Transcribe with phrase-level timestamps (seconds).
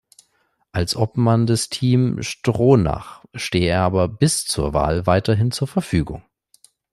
[0.71, 6.23] Als Obmann des Team Stronach stehe er aber bis zur Wahl weiterhin zur Verfügung.